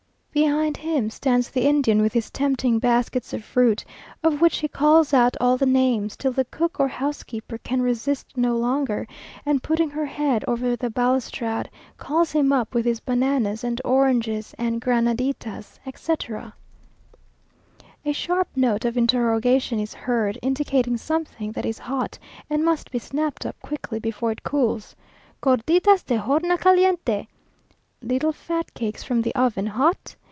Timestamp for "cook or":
6.45-6.87